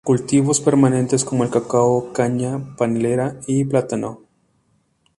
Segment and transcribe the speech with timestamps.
[0.03, 4.21] Cultivos permanentes como el cacao, caña panelera y plátano.